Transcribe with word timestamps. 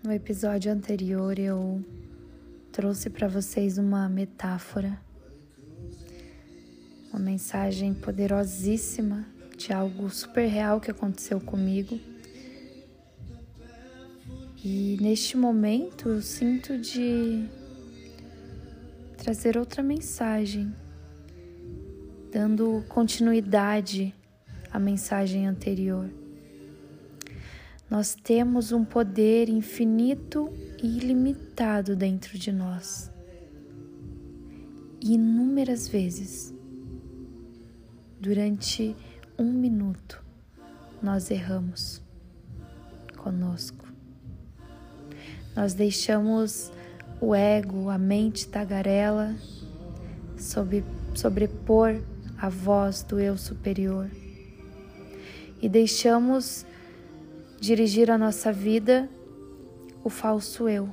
No 0.00 0.12
episódio 0.12 0.70
anterior 0.70 1.36
eu 1.40 1.84
trouxe 2.70 3.10
para 3.10 3.26
vocês 3.26 3.78
uma 3.78 4.08
metáfora, 4.08 4.96
uma 7.10 7.18
mensagem 7.18 7.92
poderosíssima 7.92 9.26
de 9.56 9.72
algo 9.72 10.08
super 10.08 10.46
real 10.46 10.80
que 10.80 10.88
aconteceu 10.88 11.40
comigo. 11.40 11.98
E 14.64 14.96
neste 15.00 15.36
momento 15.36 16.10
eu 16.10 16.22
sinto 16.22 16.78
de 16.78 17.48
trazer 19.16 19.58
outra 19.58 19.82
mensagem, 19.82 20.72
dando 22.30 22.84
continuidade 22.88 24.14
à 24.70 24.78
mensagem 24.78 25.48
anterior. 25.48 26.08
Nós 27.90 28.14
temos 28.14 28.70
um 28.70 28.84
poder 28.84 29.48
infinito 29.48 30.52
e 30.82 30.98
ilimitado 30.98 31.96
dentro 31.96 32.38
de 32.38 32.52
nós. 32.52 33.10
Inúmeras 35.00 35.88
vezes, 35.88 36.54
durante 38.20 38.94
um 39.38 39.52
minuto, 39.52 40.22
nós 41.02 41.30
erramos 41.30 42.02
conosco. 43.16 43.86
Nós 45.56 45.72
deixamos 45.72 46.70
o 47.20 47.34
ego, 47.34 47.88
a 47.88 47.96
mente 47.96 48.48
tagarela, 48.48 49.34
sobre, 50.36 50.84
sobrepor 51.14 52.02
a 52.36 52.48
voz 52.48 53.02
do 53.02 53.18
eu 53.18 53.36
superior 53.36 54.08
e 55.60 55.68
deixamos 55.68 56.64
dirigir 57.60 58.10
a 58.10 58.18
nossa 58.18 58.52
vida 58.52 59.08
o 60.04 60.10
falso 60.10 60.68
eu. 60.68 60.88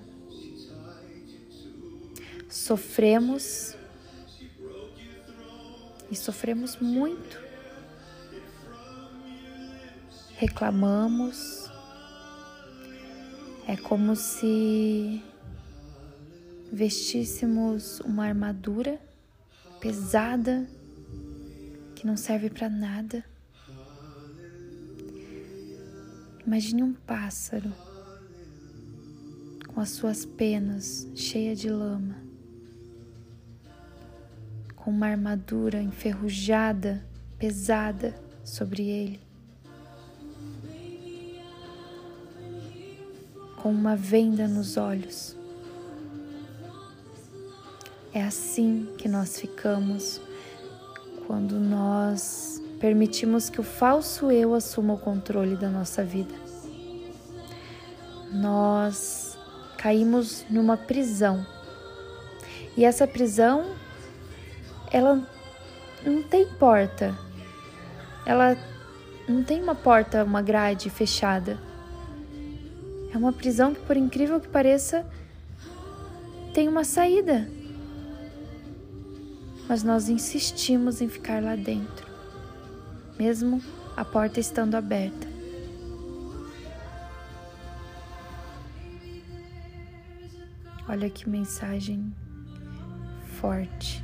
Sofremos 2.50 3.76
e 6.10 6.16
sofremos 6.16 6.78
muito. 6.78 7.44
Reclamamos. 10.38 11.70
É 13.68 13.76
como 13.76 14.16
se 14.16 15.24
vestíssemos 16.72 18.00
uma 18.02 18.26
armadura 18.26 19.00
pesada 19.80 20.68
que 21.96 22.06
não 22.06 22.16
serve 22.16 22.50
para 22.50 22.70
nada 22.70 23.24
Imagine 26.46 26.84
um 26.84 26.94
pássaro 26.94 27.74
com 29.74 29.82
as 29.82 29.90
suas 29.90 30.26
penas 30.26 31.08
cheias 31.16 31.60
de 31.60 31.70
lama, 31.70 32.16
com 34.76 34.92
uma 34.92 35.08
armadura 35.08 35.82
enferrujada, 35.82 37.04
pesada 37.40 38.14
sobre 38.44 38.84
ele, 38.84 39.20
com 43.58 43.72
uma 43.72 43.96
venda 43.96 44.48
nos 44.48 44.78
olhos. 44.78 45.36
É 48.14 48.24
assim 48.24 48.88
que 49.00 49.10
nós 49.10 49.40
ficamos 49.40 50.22
quando 51.26 51.60
nós 51.60 52.55
permitimos 52.80 53.50
que 53.50 53.60
o 53.60 53.64
falso 53.64 54.32
eu 54.32 54.54
assuma 54.54 54.94
o 54.94 54.98
controle 54.98 55.56
da 55.56 55.70
nossa 55.70 56.04
vida. 56.04 56.34
Nós 58.32 59.38
caímos 59.78 60.46
numa 60.50 60.76
prisão. 60.76 61.46
E 62.76 62.84
essa 62.84 63.08
prisão, 63.08 63.66
ela 64.92 65.26
não 66.06 66.22
tem 66.24 66.46
porta. 66.46 67.18
Ela 68.26 68.58
não 69.28 69.44
tem 69.44 69.62
uma 69.62 69.76
porta, 69.76 70.24
uma 70.24 70.42
grade 70.42 70.90
fechada. 70.90 71.58
É 73.14 73.18
uma 73.18 73.32
prisão 73.32 73.74
que, 73.74 73.80
por 73.82 73.96
incrível 73.96 74.40
que 74.40 74.50
pareça, 74.50 75.06
tem 76.54 76.68
uma 76.68 76.84
saída. 76.84 77.50
Mas 79.70 79.82
nós 79.82 80.10
insistimos 80.10 81.02
em 81.02 81.08
ficar 81.08 81.42
lá 81.42 81.56
dentro 81.56 82.05
mesmo 83.18 83.62
a 83.96 84.04
porta 84.04 84.40
estando 84.40 84.76
aberta. 84.76 85.28
Olha 90.88 91.10
que 91.10 91.28
mensagem 91.28 92.14
forte. 93.40 94.04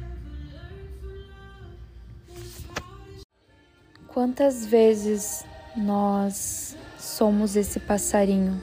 Quantas 4.07 4.65
vezes 4.65 5.45
nós 5.75 6.75
somos 6.97 7.55
esse 7.55 7.79
passarinho 7.79 8.61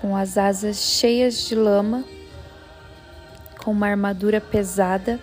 com 0.00 0.16
as 0.16 0.36
asas 0.36 0.78
cheias 0.78 1.46
de 1.46 1.54
lama, 1.54 2.04
com 3.62 3.70
uma 3.70 3.86
armadura 3.86 4.40
pesada? 4.40 5.20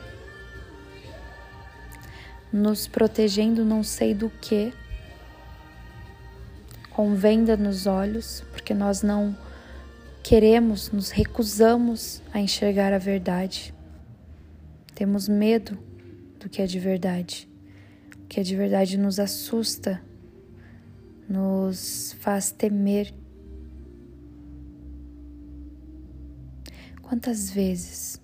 Nos 2.51 2.87
protegendo 2.87 3.63
não 3.63 3.83
sei 3.83 4.13
do 4.13 4.29
que, 4.29 4.73
com 6.89 7.15
venda 7.15 7.55
nos 7.55 7.85
olhos, 7.85 8.43
porque 8.51 8.73
nós 8.73 9.01
não 9.01 9.35
queremos, 10.23 10.91
nos 10.91 11.09
recusamos 11.11 12.21
a 12.33 12.39
enxergar 12.39 12.93
a 12.93 12.97
verdade. 12.97 13.73
Temos 14.93 15.27
medo 15.27 15.77
do 16.39 16.49
que 16.49 16.61
é 16.61 16.65
de 16.65 16.79
verdade. 16.79 17.47
O 18.23 18.27
que 18.27 18.39
é 18.39 18.43
de 18.43 18.55
verdade 18.55 18.97
nos 18.97 19.19
assusta, 19.19 20.01
nos 21.27 22.15
faz 22.19 22.51
temer. 22.51 23.13
Quantas 27.01 27.49
vezes 27.49 28.21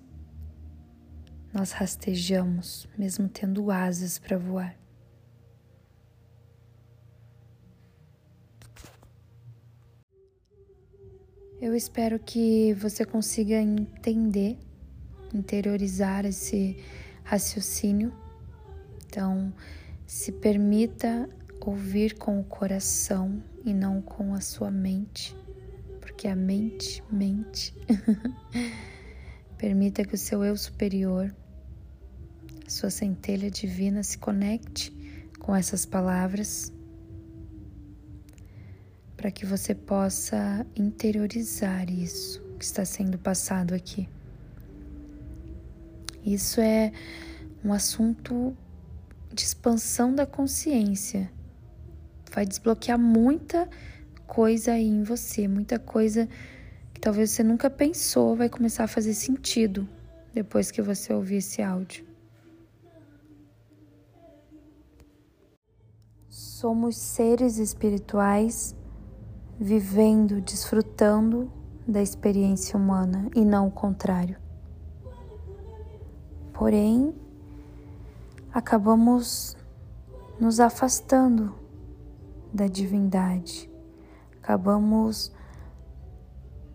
nós 1.56 1.72
rastejamos, 1.72 2.86
mesmo 2.98 3.30
tendo 3.30 3.70
asas 3.70 4.18
para 4.18 4.36
voar. 4.36 4.76
Eu 11.58 11.74
espero 11.74 12.18
que 12.18 12.74
você 12.74 13.06
consiga 13.06 13.54
entender, 13.54 14.58
interiorizar 15.32 16.26
esse 16.26 16.76
raciocínio. 17.24 18.12
Então, 19.06 19.50
se 20.06 20.32
permita 20.32 21.26
ouvir 21.58 22.18
com 22.18 22.38
o 22.38 22.44
coração 22.44 23.42
e 23.64 23.72
não 23.72 24.02
com 24.02 24.34
a 24.34 24.42
sua 24.42 24.70
mente, 24.70 25.34
porque 26.02 26.28
a 26.28 26.36
mente 26.36 27.02
mente. 27.10 27.74
Permita 29.56 30.04
que 30.04 30.14
o 30.14 30.18
seu 30.18 30.44
eu 30.44 30.54
superior 30.54 31.34
sua 32.72 32.90
centelha 32.90 33.50
divina 33.50 34.02
se 34.02 34.18
conecte 34.18 34.92
com 35.38 35.54
essas 35.54 35.86
palavras 35.86 36.72
para 39.16 39.30
que 39.30 39.46
você 39.46 39.74
possa 39.74 40.66
interiorizar 40.76 41.90
isso 41.90 42.42
que 42.58 42.64
está 42.64 42.84
sendo 42.84 43.18
passado 43.18 43.74
aqui. 43.74 44.08
Isso 46.24 46.60
é 46.60 46.92
um 47.64 47.72
assunto 47.72 48.56
de 49.32 49.42
expansão 49.42 50.14
da 50.14 50.26
consciência. 50.26 51.30
Vai 52.32 52.44
desbloquear 52.44 52.98
muita 52.98 53.68
coisa 54.26 54.72
aí 54.72 54.86
em 54.86 55.02
você, 55.02 55.46
muita 55.46 55.78
coisa 55.78 56.28
que 56.92 57.00
talvez 57.00 57.30
você 57.30 57.42
nunca 57.42 57.70
pensou 57.70 58.34
vai 58.34 58.48
começar 58.48 58.84
a 58.84 58.88
fazer 58.88 59.14
sentido 59.14 59.88
depois 60.34 60.70
que 60.70 60.82
você 60.82 61.12
ouvir 61.12 61.36
esse 61.36 61.62
áudio. 61.62 62.15
Somos 66.58 66.96
seres 66.96 67.58
espirituais 67.58 68.74
vivendo, 69.60 70.40
desfrutando 70.40 71.52
da 71.86 72.00
experiência 72.00 72.78
humana 72.78 73.28
e 73.34 73.44
não 73.44 73.68
o 73.68 73.70
contrário. 73.70 74.38
Porém, 76.54 77.14
acabamos 78.50 79.54
nos 80.40 80.58
afastando 80.58 81.54
da 82.50 82.66
divindade, 82.66 83.70
acabamos 84.38 85.30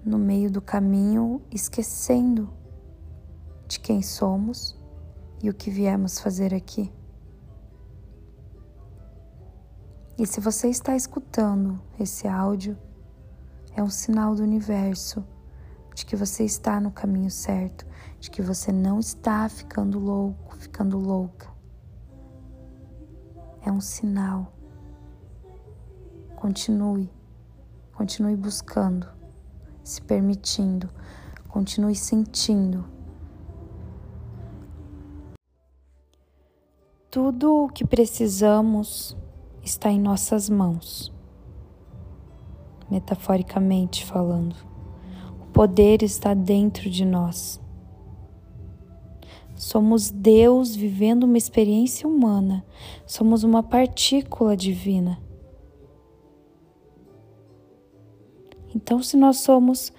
no 0.06 0.20
meio 0.20 0.52
do 0.52 0.62
caminho 0.62 1.42
esquecendo 1.50 2.54
de 3.68 3.80
quem 3.80 4.04
somos 4.04 4.80
e 5.42 5.50
o 5.50 5.56
que 5.56 5.72
viemos 5.72 6.20
fazer 6.20 6.54
aqui. 6.54 6.94
E 10.18 10.26
se 10.28 10.40
você 10.40 10.70
está 10.70 10.96
escutando 10.96 11.80
esse 12.00 12.28
áudio, 12.28 12.78
É 13.74 13.82
um 13.82 13.90
sinal 13.90 14.36
do 14.36 14.44
universo 14.44 15.26
de 15.96 16.06
que 16.06 16.16
você 16.16 16.44
está 16.44 16.80
no 16.80 16.92
caminho 16.92 17.32
certo, 17.32 17.86
de 18.20 18.30
que 18.30 18.42
você 18.42 18.72
não 18.72 19.00
está 19.00 19.48
ficando 19.48 19.98
louco, 19.98 20.58
ficando 20.58 20.98
louca. 20.98 21.50
É 23.66 23.72
um 23.72 23.80
sinal. 23.80 24.54
Continue, 26.36 27.10
continue 27.94 28.36
buscando, 28.36 29.08
se 29.84 30.02
permitindo, 30.02 30.90
continue 31.48 31.96
sentindo. 31.96 32.86
Tudo 37.10 37.66
o 37.66 37.70
que 37.70 37.86
precisamos 37.86 39.16
está 39.64 39.92
em 39.92 40.00
nossas 40.00 40.50
mãos, 40.50 41.14
metaforicamente 42.90 44.06
falando. 44.06 44.56
O 45.42 45.46
poder 45.52 46.02
está 46.04 46.34
dentro 46.34 46.90
de 46.90 47.06
nós. 47.06 47.62
Somos 49.56 50.10
Deus 50.10 50.76
vivendo 50.76 51.26
uma 51.26 51.38
experiência 51.38 52.08
humana, 52.08 52.66
somos 53.06 53.44
uma 53.44 53.62
partícula 53.62 54.58
divina. 54.58 55.22
Então, 58.74 59.04
se 59.04 59.18
nós 59.18 59.42
somos 59.42 59.94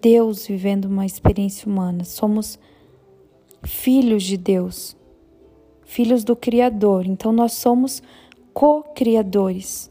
Deus 0.00 0.46
vivendo 0.46 0.86
uma 0.86 1.06
experiência 1.06 1.68
humana, 1.68 2.04
somos 2.04 2.58
filhos 3.62 4.22
de 4.24 4.36
Deus, 4.36 4.96
filhos 5.84 6.22
do 6.22 6.36
Criador, 6.36 7.06
então 7.06 7.32
nós 7.32 7.54
somos 7.54 8.02
co-criadores. 8.58 9.88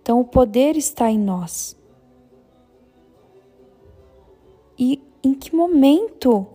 Então, 0.00 0.18
o 0.18 0.24
poder 0.24 0.78
está 0.78 1.10
em 1.10 1.18
nós. 1.18 1.76
E 4.78 4.98
em 5.22 5.34
que 5.34 5.54
momento 5.54 6.46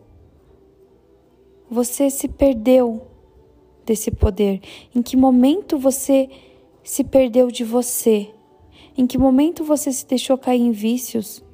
você 1.70 2.10
se 2.10 2.28
perdeu 2.28 3.06
desse 3.86 4.10
poder? 4.10 4.62
Em 4.96 5.04
que 5.04 5.16
momento 5.16 5.78
você 5.78 6.28
se 6.84 7.04
perdeu 7.04 7.52
de 7.52 7.64
você? 7.64 8.34
Em 8.98 9.06
que 9.06 9.16
momento 9.16 9.64
você 9.64 9.92
se 9.92 10.08
deixou 10.08 10.40
cair 10.40 10.62
em 10.62 10.72
vícios? 10.72 11.46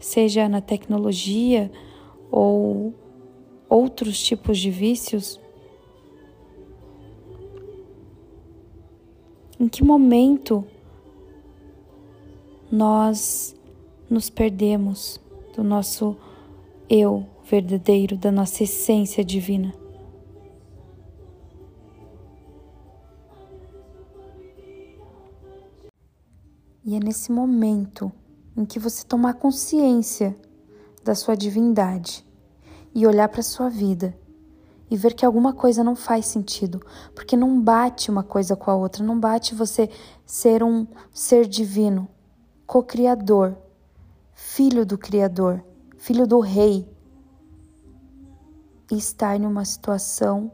Seja 0.00 0.48
na 0.48 0.60
tecnologia 0.60 1.68
ou 2.30 2.94
outros 3.68 4.22
tipos 4.22 4.56
de 4.56 4.70
vícios? 4.70 5.40
Em 9.60 9.68
que 9.68 9.84
momento 9.84 10.64
nós 12.72 13.54
nos 14.08 14.30
perdemos 14.30 15.20
do 15.54 15.62
nosso 15.62 16.16
eu 16.88 17.26
verdadeiro, 17.44 18.16
da 18.16 18.32
nossa 18.32 18.62
essência 18.62 19.22
divina? 19.22 19.74
E 26.82 26.96
é 26.96 26.98
nesse 26.98 27.30
momento 27.30 28.10
em 28.56 28.64
que 28.64 28.78
você 28.78 29.04
tomar 29.04 29.34
consciência 29.34 30.34
da 31.04 31.14
sua 31.14 31.36
divindade 31.36 32.24
e 32.94 33.06
olhar 33.06 33.28
para 33.28 33.40
a 33.40 33.42
sua 33.42 33.68
vida 33.68 34.18
e 34.90 34.96
ver 34.96 35.14
que 35.14 35.24
alguma 35.24 35.52
coisa 35.52 35.84
não 35.84 35.94
faz 35.94 36.26
sentido, 36.26 36.84
porque 37.14 37.36
não 37.36 37.62
bate 37.62 38.10
uma 38.10 38.24
coisa 38.24 38.56
com 38.56 38.70
a 38.70 38.74
outra, 38.74 39.04
não 39.04 39.18
bate 39.18 39.54
você 39.54 39.88
ser 40.26 40.64
um 40.64 40.86
ser 41.14 41.46
divino, 41.46 42.08
co-criador, 42.66 43.56
filho 44.34 44.84
do 44.84 44.98
Criador, 44.98 45.64
filho 45.96 46.26
do 46.26 46.40
Rei, 46.40 46.90
e 48.90 48.96
estar 48.96 49.36
em 49.36 49.46
uma 49.46 49.64
situação 49.64 50.50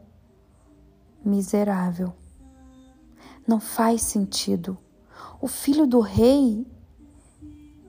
miserável. 1.25 2.13
Não 3.47 3.59
faz 3.59 4.03
sentido. 4.03 4.77
O 5.41 5.47
filho 5.47 5.87
do 5.87 5.99
rei 5.99 6.67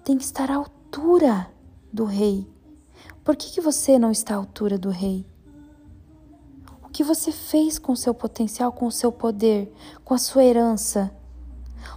tem 0.05 0.17
que 0.17 0.25
estar 0.25 0.50
à 0.50 0.56
altura 0.56 1.50
do 1.93 2.05
rei. 2.05 2.50
Por 3.23 3.37
que, 3.37 3.50
que 3.50 3.61
você 3.61 3.99
não 3.99 4.11
está 4.11 4.35
à 4.35 4.37
altura 4.39 4.79
do 4.79 4.89
rei? 4.89 5.27
Que 6.99 7.05
você 7.05 7.31
fez 7.31 7.79
com 7.79 7.93
o 7.93 7.97
seu 7.97 8.12
potencial, 8.12 8.73
com 8.73 8.85
o 8.85 8.91
seu 8.91 9.12
poder, 9.12 9.73
com 10.05 10.15
a 10.15 10.19
sua 10.19 10.43
herança? 10.43 11.15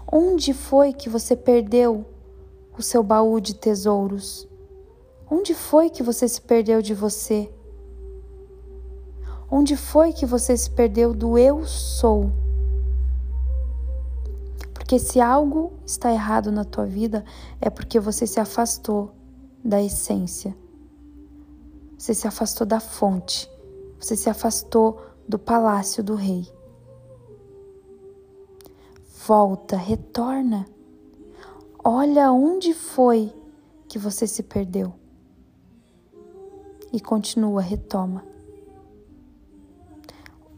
Onde 0.05 0.53
foi 0.53 0.93
que 0.93 1.09
você 1.09 1.35
perdeu 1.35 2.05
o 2.77 2.83
seu 2.83 3.01
baú 3.01 3.41
de 3.41 3.55
tesouros? 3.55 4.47
Onde 5.27 5.55
foi 5.55 5.89
que 5.89 6.03
você 6.03 6.27
se 6.27 6.39
perdeu 6.39 6.83
de 6.83 6.93
você? 6.93 7.51
Onde 9.49 9.75
foi 9.75 10.13
que 10.13 10.23
você 10.23 10.55
se 10.55 10.69
perdeu 10.69 11.15
do 11.15 11.35
eu 11.35 11.65
sou? 11.65 12.31
Porque 14.71 14.99
se 14.99 15.19
algo 15.19 15.73
está 15.83 16.13
errado 16.13 16.51
na 16.51 16.63
tua 16.63 16.85
vida, 16.85 17.25
é 17.59 17.71
porque 17.71 17.99
você 17.99 18.27
se 18.27 18.39
afastou 18.39 19.15
da 19.65 19.81
essência. 19.81 20.55
Você 21.97 22.13
se 22.13 22.27
afastou 22.27 22.67
da 22.67 22.79
fonte. 22.79 23.49
Você 24.01 24.15
se 24.15 24.31
afastou 24.31 24.99
do 25.27 25.37
palácio 25.37 26.03
do 26.03 26.15
rei. 26.15 26.51
Volta, 29.27 29.77
retorna. 29.77 30.65
Olha 31.83 32.31
onde 32.31 32.73
foi 32.73 33.31
que 33.87 33.99
você 33.99 34.25
se 34.25 34.41
perdeu. 34.41 34.91
E 36.91 36.99
continua, 36.99 37.61
retoma. 37.61 38.25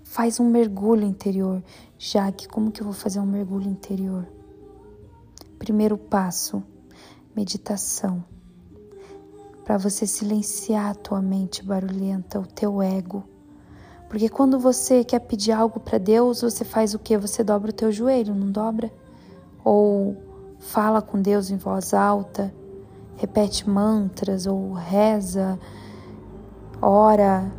Faz 0.06 0.40
um 0.40 0.50
mergulho 0.50 1.04
interior. 1.04 1.62
Já 1.98 2.32
que 2.32 2.48
como 2.48 2.72
que 2.72 2.82
eu 2.82 2.86
vou 2.86 2.94
fazer 2.94 3.20
um 3.20 3.26
mergulho 3.26 3.70
interior? 3.70 4.26
Primeiro 5.60 5.98
passo, 5.98 6.64
meditação 7.36 8.24
para 9.64 9.78
você 9.78 10.06
silenciar 10.06 10.92
a 10.92 10.96
tua 10.96 11.22
mente 11.22 11.64
barulhenta, 11.64 12.40
o 12.40 12.46
teu 12.46 12.82
ego. 12.82 13.24
Porque 14.14 14.30
quando 14.30 14.60
você 14.60 15.04
quer 15.04 15.22
pedir 15.22 15.54
algo 15.54 15.80
para 15.80 15.98
Deus, 15.98 16.44
você 16.44 16.64
faz 16.64 16.94
o 16.94 17.00
que? 17.00 17.18
Você 17.18 17.44
dobra 17.44 17.72
o 17.72 17.74
teu 17.74 17.92
joelho, 17.92 18.36
não 18.36 18.52
dobra? 18.52 18.94
Ou 19.64 20.16
fala 20.60 21.02
com 21.02 21.20
Deus 21.20 21.50
em 21.50 21.58
voz 21.58 21.96
alta, 21.96 22.54
repete 23.18 23.68
mantras 23.68 24.46
ou 24.46 24.74
reza, 24.74 25.58
ora. 26.80 27.52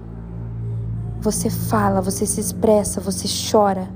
Você 1.22 1.50
fala, 1.50 2.00
você 2.00 2.24
se 2.24 2.38
expressa, 2.40 3.00
você 3.00 3.26
chora. 3.50 3.88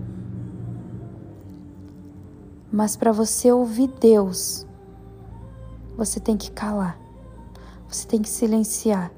Mas 2.73 2.97
para 2.97 3.13
você 3.13 3.53
ouvir 3.53 3.87
Deus, 4.01 4.67
você 5.97 6.19
tem 6.19 6.37
que 6.37 6.51
calar. 6.51 6.99
Você 7.89 8.05
tem 8.05 8.21
que 8.21 8.29
silenciar 8.29 9.13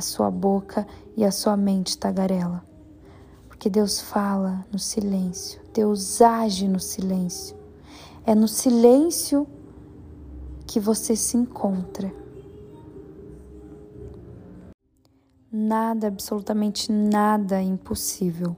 a 0.00 0.02
sua 0.02 0.30
boca 0.30 0.86
e 1.14 1.24
a 1.24 1.30
sua 1.30 1.56
mente 1.56 1.96
tagarela. 1.96 2.64
Porque 3.46 3.68
Deus 3.68 4.00
fala 4.00 4.64
no 4.72 4.78
silêncio, 4.78 5.60
Deus 5.74 6.22
age 6.22 6.66
no 6.66 6.80
silêncio. 6.80 7.54
É 8.24 8.34
no 8.34 8.48
silêncio 8.48 9.46
que 10.66 10.80
você 10.80 11.14
se 11.14 11.36
encontra. 11.36 12.12
Nada, 15.52 16.06
absolutamente 16.06 16.90
nada 16.90 17.60
é 17.60 17.62
impossível. 17.62 18.56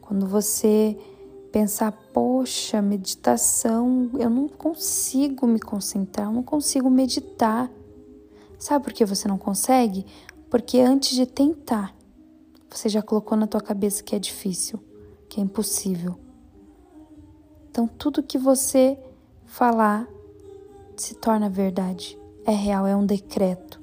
Quando 0.00 0.26
você 0.26 0.96
pensar, 1.52 1.92
poxa, 2.14 2.80
meditação, 2.80 4.10
eu 4.18 4.30
não 4.30 4.48
consigo 4.48 5.46
me 5.46 5.60
concentrar, 5.60 6.28
eu 6.28 6.32
não 6.32 6.42
consigo 6.42 6.88
meditar. 6.88 7.70
Sabe 8.58 8.84
por 8.84 8.92
que 8.92 9.04
você 9.04 9.28
não 9.28 9.38
consegue? 9.38 10.04
Porque 10.50 10.78
antes 10.78 11.14
de 11.14 11.26
tentar, 11.26 11.94
você 12.70 12.88
já 12.88 13.02
colocou 13.02 13.36
na 13.36 13.46
tua 13.46 13.60
cabeça 13.60 14.02
que 14.02 14.14
é 14.14 14.18
difícil, 14.18 14.78
que 15.28 15.40
é 15.40 15.42
impossível. 15.42 16.18
Então 17.70 17.86
tudo 17.86 18.22
que 18.22 18.38
você 18.38 18.98
falar 19.44 20.08
se 20.96 21.14
torna 21.14 21.48
verdade, 21.48 22.18
é 22.44 22.52
real, 22.52 22.86
é 22.86 22.96
um 22.96 23.06
decreto. 23.06 23.80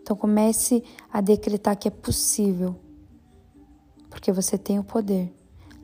Então 0.00 0.16
comece 0.16 0.82
a 1.12 1.20
decretar 1.20 1.76
que 1.76 1.88
é 1.88 1.90
possível, 1.90 2.76
porque 4.08 4.32
você 4.32 4.56
tem 4.56 4.78
o 4.78 4.84
poder. 4.84 5.32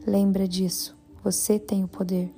Lembra 0.06 0.48
disso, 0.48 0.96
você 1.22 1.58
tem 1.58 1.84
o 1.84 1.88
poder. 1.88 2.34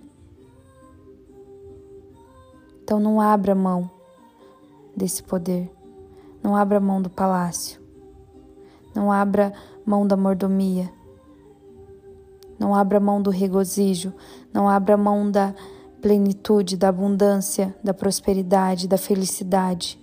Então 2.82 2.98
não 2.98 3.20
abra 3.20 3.54
mão 3.54 3.90
desse 4.96 5.22
poder. 5.22 5.70
Não 6.42 6.56
abra 6.56 6.80
mão 6.80 7.00
do 7.00 7.11
palácio. 7.11 7.80
Não 8.94 9.12
abra 9.12 9.52
mão 9.85 10.06
da 10.06 10.16
mordomia. 10.16 10.90
Não 12.59 12.75
abra 12.75 12.99
mão 12.99 13.20
do 13.20 13.30
regozijo. 13.30 14.12
Não 14.52 14.68
abra 14.68 14.97
mão 14.97 15.30
da 15.30 15.54
plenitude, 16.00 16.76
da 16.76 16.88
abundância, 16.88 17.75
da 17.85 17.92
prosperidade, 17.92 18.88
da 18.88 18.97
felicidade. 18.97 20.00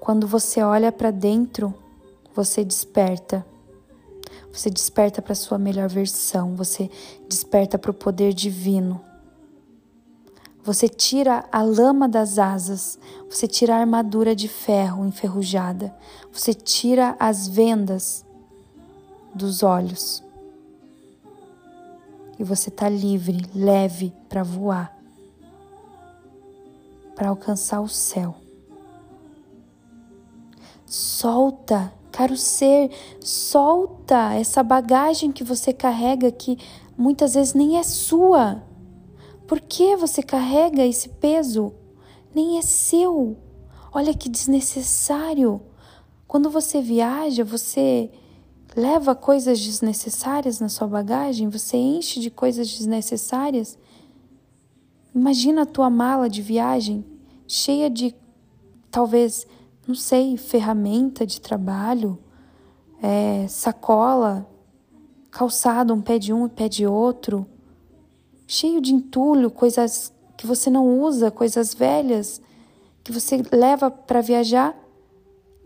Quando 0.00 0.26
você 0.26 0.60
olha 0.62 0.90
para 0.90 1.12
dentro, 1.12 1.72
você 2.34 2.64
desperta. 2.64 3.46
Você 4.52 4.68
desperta 4.68 5.22
para 5.22 5.34
sua 5.34 5.58
melhor 5.58 5.88
versão, 5.88 6.54
você 6.56 6.90
desperta 7.28 7.78
para 7.78 7.90
o 7.90 7.94
poder 7.94 8.34
divino. 8.34 9.00
Você 10.64 10.88
tira 10.88 11.44
a 11.50 11.60
lama 11.60 12.08
das 12.08 12.38
asas, 12.38 12.96
você 13.28 13.48
tira 13.48 13.74
a 13.74 13.80
armadura 13.80 14.34
de 14.34 14.46
ferro 14.46 15.04
enferrujada, 15.04 15.92
você 16.32 16.54
tira 16.54 17.16
as 17.18 17.48
vendas 17.48 18.24
dos 19.34 19.64
olhos. 19.64 20.22
E 22.38 22.44
você 22.44 22.68
está 22.68 22.88
livre, 22.88 23.44
leve 23.52 24.12
para 24.28 24.44
voar, 24.44 24.96
para 27.16 27.28
alcançar 27.28 27.80
o 27.80 27.88
céu. 27.88 28.36
Solta, 30.86 31.92
caro 32.12 32.36
ser, 32.36 32.88
solta 33.20 34.34
essa 34.34 34.62
bagagem 34.62 35.32
que 35.32 35.42
você 35.42 35.72
carrega 35.72 36.30
que 36.30 36.56
muitas 36.96 37.34
vezes 37.34 37.52
nem 37.52 37.78
é 37.78 37.82
sua 37.82 38.62
por 39.46 39.60
que 39.60 39.96
você 39.96 40.22
carrega 40.22 40.84
esse 40.84 41.08
peso? 41.08 41.74
Nem 42.34 42.58
é 42.58 42.62
seu. 42.62 43.36
Olha 43.92 44.14
que 44.14 44.28
desnecessário. 44.28 45.60
Quando 46.26 46.48
você 46.48 46.80
viaja, 46.80 47.44
você 47.44 48.10
leva 48.74 49.14
coisas 49.14 49.60
desnecessárias 49.60 50.60
na 50.60 50.68
sua 50.68 50.86
bagagem, 50.86 51.48
você 51.48 51.76
enche 51.76 52.20
de 52.20 52.30
coisas 52.30 52.68
desnecessárias. 52.68 53.78
Imagina 55.14 55.62
a 55.62 55.66
tua 55.66 55.90
mala 55.90 56.28
de 56.28 56.40
viagem 56.40 57.04
cheia 57.46 57.90
de 57.90 58.14
talvez, 58.90 59.46
não 59.86 59.94
sei, 59.94 60.38
ferramenta 60.38 61.26
de 61.26 61.40
trabalho, 61.40 62.18
é, 63.02 63.46
sacola, 63.48 64.48
calçado, 65.30 65.92
um 65.92 66.00
pé 66.00 66.18
de 66.18 66.32
um 66.32 66.46
e 66.46 66.48
pé 66.48 66.68
de 66.68 66.86
outro, 66.86 67.46
cheio 68.52 68.82
de 68.82 68.92
entulho, 68.92 69.50
coisas 69.50 70.12
que 70.36 70.46
você 70.46 70.68
não 70.68 71.00
usa, 71.00 71.30
coisas 71.30 71.72
velhas 71.72 72.38
que 73.02 73.10
você 73.10 73.42
leva 73.50 73.90
para 73.90 74.20
viajar 74.20 74.78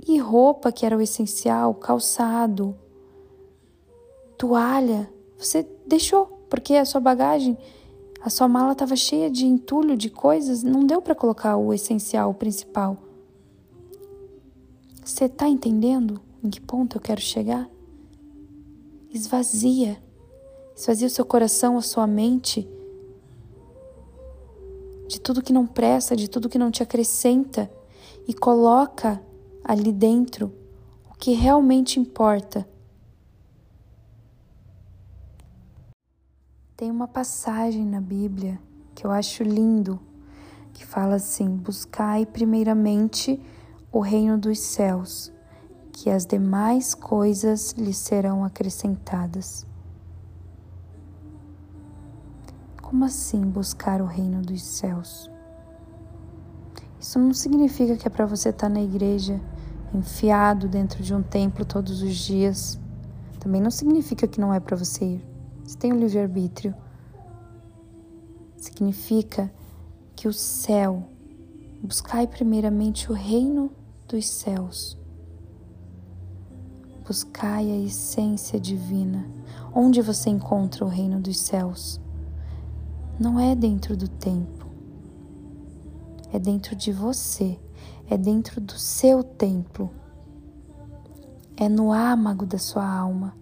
e 0.07 0.19
roupa 0.19 0.71
que 0.71 0.87
era 0.87 0.97
o 0.97 1.03
essencial, 1.03 1.75
calçado, 1.75 2.77
toalha, 4.39 5.13
você 5.37 5.67
deixou 5.85 6.27
porque 6.49 6.75
a 6.75 6.85
sua 6.85 7.01
bagagem, 7.01 7.59
a 8.21 8.31
sua 8.31 8.47
mala 8.47 8.71
estava 8.71 8.95
cheia 8.95 9.29
de 9.29 9.47
entulho, 9.47 9.97
de 9.97 10.09
coisas, 10.09 10.63
não 10.63 10.87
deu 10.87 11.03
para 11.03 11.15
colocar 11.15 11.57
o 11.57 11.75
essencial, 11.75 12.31
o 12.31 12.35
principal. 12.35 12.97
Você 15.05 15.25
está 15.25 15.49
entendendo 15.49 16.21
em 16.43 16.49
que 16.49 16.61
ponto 16.61 16.97
eu 16.97 17.01
quero 17.01 17.21
chegar? 17.21 17.69
Esvazia. 19.13 20.01
Esvazia 20.77 21.09
o 21.09 21.11
seu 21.11 21.25
coração, 21.25 21.77
a 21.77 21.83
sua 21.83 22.07
mente 22.07 22.69
de 25.07 25.21
tudo 25.21 25.43
que 25.43 25.53
não 25.53 25.67
presta, 25.67 26.17
de 26.17 26.29
tudo 26.29 26.49
que 26.49 26.59
não 26.59 26.71
te 26.71 26.83
acrescenta 26.83 27.71
e 28.27 28.35
coloca 28.35 29.23
ali 29.65 29.93
dentro 29.93 30.53
o 31.11 31.15
que 31.15 31.33
realmente 31.33 32.01
importa. 32.01 32.69
Tem 36.77 36.91
uma 36.91 37.09
passagem 37.09 37.87
na 37.87 38.01
Bíblia 38.01 38.61
que 38.95 39.07
eu 39.07 39.11
acho 39.11 39.43
lindo, 39.43 39.99
que 40.73 40.85
fala 40.85 41.15
assim: 41.17 41.49
Buscai 41.57 42.27
primeiramente 42.27 43.41
o 43.93 44.01
reino 44.01 44.37
dos 44.37 44.59
céus, 44.59 45.33
que 45.93 46.11
as 46.11 46.27
demais 46.27 46.95
coisas 46.95 47.73
lhe 47.73 47.95
serão 47.95 48.45
acrescentadas. 48.45 49.67
Como 52.89 53.05
assim 53.05 53.41
buscar 53.41 54.01
o 54.01 54.07
reino 54.07 54.41
dos 54.41 54.63
céus? 54.63 55.29
Isso 57.01 57.19
não 57.19 57.35
significa 57.35 57.97
que 57.97 58.07
é 58.07 58.11
para 58.11 58.27
você 58.27 58.51
estar 58.51 58.69
tá 58.69 58.73
na 58.73 58.81
igreja, 58.81 59.41
enfiado 59.93 60.69
dentro 60.69 61.03
de 61.03 61.13
um 61.13 61.21
templo 61.21 61.65
todos 61.65 62.01
os 62.01 62.15
dias. 62.15 62.79
Também 63.41 63.61
não 63.61 63.73
significa 63.73 64.29
que 64.29 64.41
não 64.41 64.55
é 64.55 64.61
para 64.61 64.77
você 64.77 65.05
ir. 65.05 65.27
Você 65.65 65.77
tem 65.77 65.93
o 65.93 65.99
livre-arbítrio. 65.99 66.73
Significa 68.57 69.53
que 70.15 70.29
o 70.29 70.33
céu, 70.33 71.09
buscai 71.83 72.29
primeiramente 72.29 73.11
o 73.11 73.15
reino 73.17 73.69
dos 74.07 74.29
céus. 74.29 74.97
Buscai 77.05 77.69
a 77.69 77.79
essência 77.79 78.61
divina. 78.61 79.29
Onde 79.75 80.01
você 80.01 80.31
encontra 80.31 80.85
o 80.85 80.89
reino 80.89 81.19
dos 81.19 81.41
céus? 81.41 82.01
Não 83.19 83.41
é 83.41 83.55
dentro 83.55 83.97
do 83.97 84.09
tempo, 84.09 84.67
é 86.33 86.39
dentro 86.39 86.77
de 86.77 86.93
você, 86.93 87.59
é 88.09 88.17
dentro 88.17 88.61
do 88.61 88.79
seu 88.79 89.25
templo, 89.25 89.91
é 91.57 91.69
no 91.69 91.93
âmago 91.93 92.45
da 92.45 92.59
sua 92.59 92.87
alma, 92.87 93.35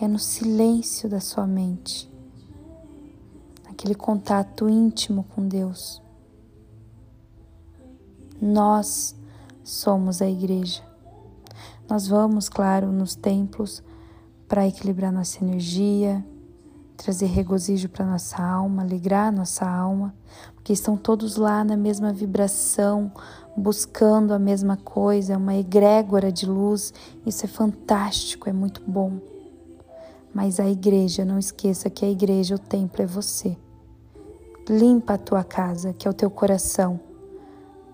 é 0.00 0.06
no 0.06 0.18
silêncio 0.18 1.08
da 1.08 1.20
sua 1.20 1.46
mente, 1.46 2.10
aquele 3.68 3.94
contato 3.94 4.68
íntimo 4.68 5.24
com 5.24 5.48
Deus. 5.48 6.02
Nós 8.40 9.16
somos 9.64 10.20
a 10.20 10.28
igreja. 10.28 10.82
Nós 11.88 12.08
vamos, 12.08 12.48
claro, 12.48 12.90
nos 12.90 13.14
templos 13.14 13.82
para 14.48 14.66
equilibrar 14.66 15.12
nossa 15.12 15.42
energia, 15.42 16.24
trazer 17.02 17.26
regozijo 17.26 17.88
para 17.88 18.06
nossa 18.06 18.40
alma, 18.40 18.82
alegrar 18.82 19.32
nossa 19.32 19.68
alma, 19.68 20.14
porque 20.54 20.72
estão 20.72 20.96
todos 20.96 21.36
lá 21.36 21.64
na 21.64 21.76
mesma 21.76 22.12
vibração, 22.12 23.10
buscando 23.56 24.32
a 24.32 24.38
mesma 24.38 24.76
coisa, 24.76 25.32
é 25.32 25.36
uma 25.36 25.56
egrégora 25.56 26.30
de 26.30 26.46
luz. 26.46 26.94
Isso 27.26 27.44
é 27.44 27.48
fantástico, 27.48 28.48
é 28.48 28.52
muito 28.52 28.80
bom. 28.86 29.18
Mas 30.32 30.60
a 30.60 30.68
igreja, 30.68 31.24
não 31.24 31.38
esqueça 31.38 31.90
que 31.90 32.04
a 32.04 32.10
igreja, 32.10 32.54
o 32.54 32.58
templo 32.58 33.02
é 33.02 33.06
você. 33.06 33.56
Limpa 34.68 35.14
a 35.14 35.18
tua 35.18 35.42
casa, 35.42 35.92
que 35.92 36.06
é 36.06 36.10
o 36.10 36.14
teu 36.14 36.30
coração, 36.30 37.00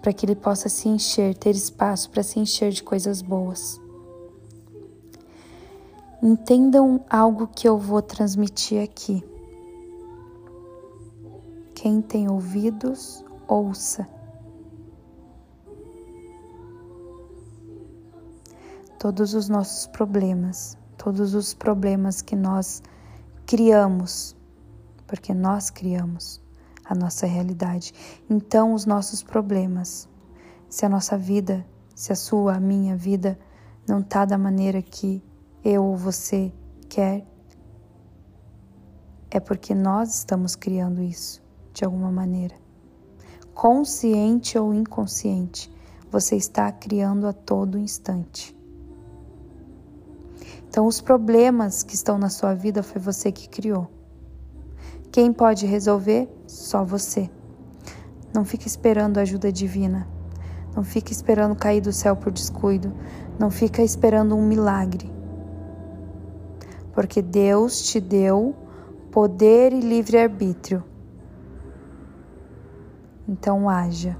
para 0.03 0.13
que 0.13 0.27
ele 0.27 0.37
possa 0.37 0.69
se 0.69 0.87
encher, 0.87 1.35
ter 1.35 1.55
espaço 1.55 2.11
para 2.11 2.23
se 2.23 2.39
encher 2.39 2.71
de 2.73 2.83
coisas 2.83 3.23
boas. 3.23 3.81
Entendam 6.21 7.05
algo 7.09 7.47
que 7.47 7.69
eu 7.69 7.79
vou 7.79 8.03
transmitir 8.03 8.83
aqui. 8.83 9.23
Quem 11.75 12.03
tem 12.03 12.29
ouvidos, 12.29 13.25
ouça. 13.47 14.09
Todos 18.99 19.33
os 19.33 19.49
nossos 19.49 19.87
problemas, 19.87 20.77
todos 20.97 21.35
os 21.35 21.55
problemas 21.55 22.21
que 22.21 22.35
nós 22.35 22.83
criamos, 23.47 24.35
porque 25.07 25.33
nós 25.33 25.71
criamos 25.71 26.43
a 26.85 26.97
nossa 26.97 27.27
realidade. 27.27 27.95
Então, 28.29 28.75
os 28.75 28.85
nossos 28.87 29.23
problemas, 29.23 30.09
se 30.69 30.85
a 30.85 30.89
nossa 30.89 31.17
vida, 31.17 31.65
se 31.95 32.13
a 32.13 32.17
sua, 32.17 32.57
a 32.57 32.61
minha 32.61 32.97
vida 32.97 33.39
não 33.87 34.01
está 34.01 34.25
da 34.25 34.37
maneira 34.37 34.83
que 34.83 35.23
eu 35.65 35.85
ou 35.85 35.97
você 35.97 36.53
quer, 36.89 37.27
é 39.31 39.41
porque 39.41 39.75
nós 39.75 40.15
estamos 40.15 40.55
criando 40.55 41.03
isso 41.03 41.43
de 41.73 41.85
alguma 41.85 42.11
maneira. 42.11 42.55
Consciente 43.53 44.57
ou 44.59 44.73
inconsciente, 44.73 45.71
você 46.11 46.37
está 46.37 46.71
criando 46.71 47.27
a 47.27 47.33
todo 47.33 47.79
instante. 47.79 48.57
Então, 50.69 50.87
os 50.87 51.01
problemas 51.01 51.83
que 51.83 51.95
estão 51.95 52.19
na 52.19 52.29
sua 52.29 52.55
vida 52.55 52.83
foi 52.83 53.01
você 53.01 53.33
que 53.33 53.49
criou. 53.49 53.89
Quem 55.11 55.33
pode 55.33 55.67
resolver? 55.67 56.29
Só 56.47 56.85
você. 56.85 57.29
Não 58.33 58.45
fique 58.45 58.69
esperando 58.69 59.19
ajuda 59.19 59.51
divina. 59.51 60.07
Não 60.77 60.85
fique 60.85 61.13
esperando 61.13 61.57
cair 61.57 61.81
do 61.81 61.93
céu 61.93 62.15
por 62.15 62.31
descuido. 62.31 62.93
Não 63.39 63.51
fica 63.51 63.83
esperando 63.83 64.37
um 64.37 64.47
milagre 64.47 65.18
porque 66.99 67.23
Deus 67.23 67.81
te 67.81 68.01
deu 68.01 68.57
poder 69.13 69.73
e 69.73 69.79
livre-arbítrio. 69.79 70.83
Então 73.29 73.71
haja. 73.71 74.19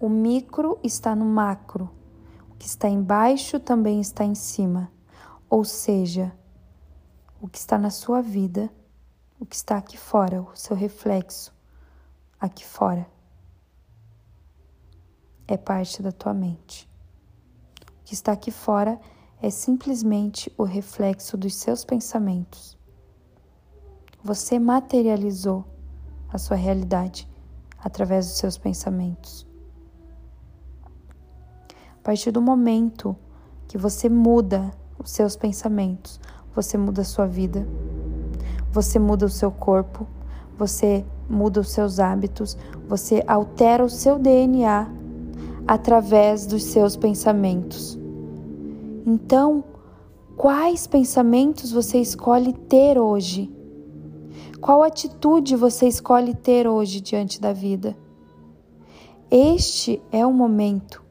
O 0.00 0.08
micro 0.08 0.80
está 0.82 1.14
no 1.14 1.24
macro. 1.24 1.88
O 2.50 2.56
que 2.56 2.66
está 2.66 2.88
embaixo 2.88 3.60
também 3.60 4.00
está 4.00 4.24
em 4.24 4.34
cima. 4.34 4.90
ou 5.48 5.64
seja, 5.64 6.32
o 7.40 7.46
que 7.46 7.58
está 7.58 7.78
na 7.78 7.90
sua 7.90 8.20
vida, 8.20 8.68
o 9.38 9.46
que 9.46 9.54
está 9.54 9.76
aqui 9.76 9.96
fora, 9.96 10.42
o 10.42 10.56
seu 10.56 10.74
reflexo 10.74 11.54
aqui 12.40 12.66
fora, 12.66 13.06
é 15.46 15.56
parte 15.56 16.02
da 16.02 16.10
tua 16.10 16.34
mente. 16.34 16.95
Que 18.06 18.14
está 18.14 18.30
aqui 18.30 18.52
fora 18.52 19.00
é 19.42 19.50
simplesmente 19.50 20.50
o 20.56 20.62
reflexo 20.62 21.36
dos 21.36 21.56
seus 21.56 21.84
pensamentos. 21.84 22.78
Você 24.22 24.60
materializou 24.60 25.64
a 26.32 26.38
sua 26.38 26.56
realidade 26.56 27.28
através 27.76 28.28
dos 28.28 28.38
seus 28.38 28.56
pensamentos. 28.56 29.44
A 31.68 32.04
partir 32.04 32.30
do 32.30 32.40
momento 32.40 33.16
que 33.66 33.76
você 33.76 34.08
muda 34.08 34.70
os 34.96 35.10
seus 35.10 35.34
pensamentos, 35.34 36.20
você 36.54 36.78
muda 36.78 37.02
a 37.02 37.04
sua 37.04 37.26
vida, 37.26 37.66
você 38.70 39.00
muda 39.00 39.26
o 39.26 39.30
seu 39.30 39.50
corpo, 39.50 40.06
você 40.56 41.04
muda 41.28 41.58
os 41.58 41.72
seus 41.72 41.98
hábitos, 41.98 42.56
você 42.86 43.24
altera 43.26 43.84
o 43.84 43.90
seu 43.90 44.16
DNA 44.16 45.05
através 45.66 46.46
dos 46.46 46.62
seus 46.64 46.96
pensamentos. 46.96 47.98
Então, 49.04 49.64
quais 50.36 50.86
pensamentos 50.86 51.72
você 51.72 51.98
escolhe 51.98 52.52
ter 52.52 52.98
hoje? 52.98 53.52
Qual 54.60 54.82
atitude 54.82 55.56
você 55.56 55.86
escolhe 55.86 56.34
ter 56.34 56.66
hoje 56.66 57.00
diante 57.00 57.40
da 57.40 57.52
vida? 57.52 57.96
Este 59.30 60.00
é 60.12 60.24
o 60.24 60.32
momento 60.32 61.04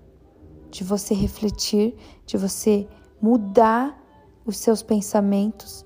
de 0.71 0.83
você 0.83 1.13
refletir, 1.13 1.95
de 2.25 2.37
você 2.37 2.87
mudar 3.21 4.01
os 4.45 4.57
seus 4.57 4.81
pensamentos 4.81 5.85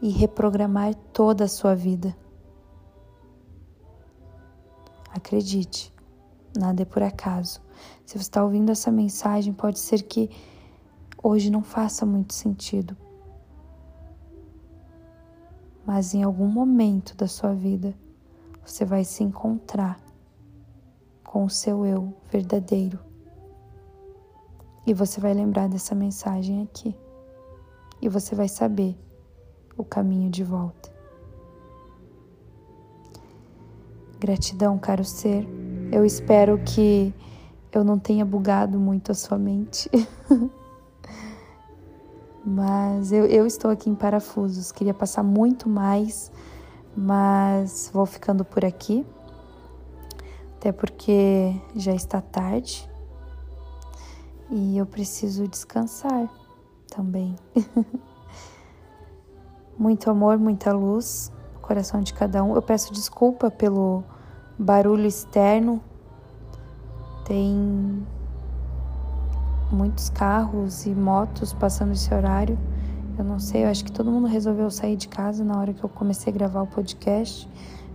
e 0.00 0.10
reprogramar 0.10 0.94
toda 1.12 1.44
a 1.44 1.48
sua 1.48 1.74
vida. 1.74 2.16
Acredite, 5.10 5.91
nada 6.56 6.82
é 6.82 6.84
por 6.84 7.02
acaso. 7.02 7.60
Se 8.04 8.18
você 8.18 8.22
está 8.22 8.44
ouvindo 8.44 8.70
essa 8.70 8.90
mensagem, 8.90 9.52
pode 9.52 9.78
ser 9.78 10.02
que 10.02 10.30
hoje 11.22 11.50
não 11.50 11.62
faça 11.62 12.04
muito 12.04 12.34
sentido. 12.34 12.96
Mas 15.84 16.14
em 16.14 16.22
algum 16.22 16.46
momento 16.46 17.16
da 17.16 17.26
sua 17.26 17.54
vida, 17.54 17.94
você 18.64 18.84
vai 18.84 19.04
se 19.04 19.24
encontrar 19.24 20.00
com 21.24 21.44
o 21.44 21.50
seu 21.50 21.84
eu 21.84 22.14
verdadeiro. 22.30 22.98
E 24.86 24.92
você 24.92 25.20
vai 25.20 25.32
lembrar 25.32 25.68
dessa 25.68 25.94
mensagem 25.94 26.62
aqui. 26.62 26.94
E 28.00 28.08
você 28.08 28.34
vai 28.34 28.48
saber 28.48 28.96
o 29.76 29.84
caminho 29.84 30.30
de 30.30 30.44
volta. 30.44 30.92
Gratidão, 34.18 34.78
caro 34.78 35.04
ser. 35.04 35.61
Eu 35.92 36.06
espero 36.06 36.56
que 36.64 37.12
eu 37.70 37.84
não 37.84 37.98
tenha 37.98 38.24
bugado 38.24 38.80
muito 38.80 39.12
a 39.12 39.14
sua 39.14 39.36
mente. 39.36 39.90
mas 42.42 43.12
eu, 43.12 43.26
eu 43.26 43.46
estou 43.46 43.70
aqui 43.70 43.90
em 43.90 43.94
parafusos. 43.94 44.72
Queria 44.72 44.94
passar 44.94 45.22
muito 45.22 45.68
mais, 45.68 46.32
mas 46.96 47.90
vou 47.92 48.06
ficando 48.06 48.42
por 48.42 48.64
aqui. 48.64 49.04
Até 50.56 50.72
porque 50.72 51.54
já 51.76 51.94
está 51.94 52.22
tarde 52.22 52.88
e 54.50 54.78
eu 54.78 54.86
preciso 54.86 55.46
descansar 55.46 56.26
também. 56.88 57.36
Muito 59.76 60.10
amor, 60.10 60.38
muita 60.38 60.72
luz 60.72 61.32
no 61.54 61.60
coração 61.60 62.00
de 62.02 62.12
cada 62.12 62.44
um. 62.44 62.54
Eu 62.54 62.62
peço 62.62 62.92
desculpa 62.92 63.50
pelo 63.50 64.04
barulho 64.58 65.06
externo. 65.06 65.80
Tem 67.24 68.04
muitos 69.70 70.10
carros 70.10 70.86
e 70.86 70.94
motos 70.94 71.52
passando 71.52 71.92
esse 71.92 72.12
horário. 72.12 72.58
Eu 73.18 73.24
não 73.24 73.38
sei, 73.38 73.64
eu 73.64 73.68
acho 73.68 73.84
que 73.84 73.92
todo 73.92 74.10
mundo 74.10 74.26
resolveu 74.26 74.70
sair 74.70 74.96
de 74.96 75.08
casa 75.08 75.44
na 75.44 75.58
hora 75.58 75.72
que 75.72 75.84
eu 75.84 75.88
comecei 75.88 76.32
a 76.32 76.36
gravar 76.36 76.62
o 76.62 76.66
podcast. 76.66 77.48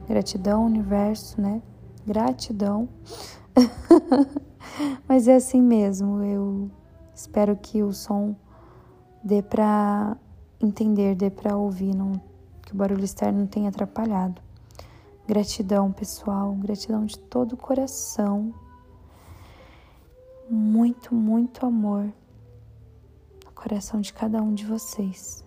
Gratidão, 0.07 0.65
universo, 0.65 1.39
né? 1.41 1.61
Gratidão. 2.05 2.87
Mas 5.07 5.27
é 5.27 5.35
assim 5.35 5.61
mesmo. 5.61 6.23
Eu 6.23 6.71
espero 7.13 7.55
que 7.55 7.81
o 7.81 7.91
som 7.91 8.35
dê 9.23 9.41
para 9.41 10.15
entender, 10.61 11.15
dê 11.15 11.29
para 11.29 11.57
ouvir, 11.57 11.93
não, 11.95 12.13
que 12.61 12.73
o 12.73 12.75
barulho 12.75 13.03
externo 13.03 13.39
não 13.39 13.47
tenha 13.47 13.69
atrapalhado. 13.69 14.41
Gratidão, 15.27 15.91
pessoal, 15.91 16.53
gratidão 16.53 17.05
de 17.05 17.19
todo 17.19 17.51
o 17.51 17.57
coração. 17.57 18.53
Muito, 20.49 21.13
muito 21.13 21.65
amor 21.65 22.05
no 23.43 23.51
coração 23.51 23.99
de 23.99 24.13
cada 24.13 24.41
um 24.41 24.53
de 24.53 24.65
vocês. 24.65 25.46